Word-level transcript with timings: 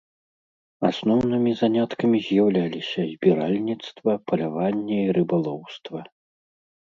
Асноўнымі 0.89 1.51
заняткамі 1.61 2.19
з'яўляліся 2.27 3.01
збіральніцтва, 3.11 4.11
паляванне 4.31 4.97
і 5.07 5.15
рыбалоўства. 5.19 5.99